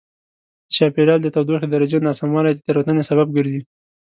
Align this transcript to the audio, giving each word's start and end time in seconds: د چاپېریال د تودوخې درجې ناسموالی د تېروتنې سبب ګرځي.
د 0.65 0.69
چاپېریال 0.77 1.19
د 1.23 1.27
تودوخې 1.35 1.67
درجې 1.69 1.97
ناسموالی 2.07 2.51
د 2.53 2.59
تېروتنې 2.65 3.03
سبب 3.09 3.27
ګرځي. 3.37 3.61